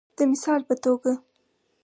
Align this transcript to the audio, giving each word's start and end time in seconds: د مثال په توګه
د 0.17 0.19
مثال 0.31 0.61
په 0.69 0.75
توګه 0.83 1.13